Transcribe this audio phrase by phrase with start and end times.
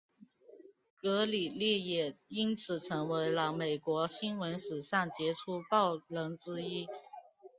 [0.99, 6.87] 格里利也因此成为了美国新闻史上杰出报人之一。